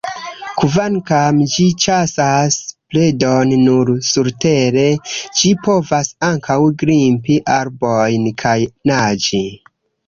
[0.59, 2.57] Kvankam ĝi ĉasas
[2.95, 4.87] predon nur surtere,
[5.19, 8.59] ĝi povas ankaŭ grimpi arbojn kaj
[8.93, 9.47] naĝi.